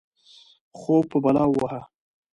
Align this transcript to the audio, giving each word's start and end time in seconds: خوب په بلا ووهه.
خوب 0.79 1.03
په 1.11 1.17
بلا 1.23 1.43
ووهه. 1.49 1.81